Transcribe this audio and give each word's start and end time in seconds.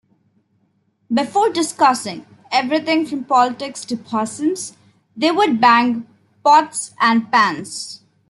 Before 1.13 1.49
discussing 1.51 2.25
"everything 2.51 3.05
from 3.05 3.23
politics 3.25 3.85
to 3.85 3.95
'possums" 3.95 4.75
they 5.15 5.29
would 5.29 5.61
bang 5.61 6.07
pots 6.43 6.95
and 6.99 7.31
pans. 7.31 8.01